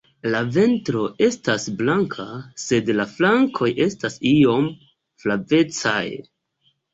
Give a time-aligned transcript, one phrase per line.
[0.33, 2.25] La ventro estas blanka
[2.61, 4.67] sed la flankoj estas iom
[5.25, 6.03] flavecaj.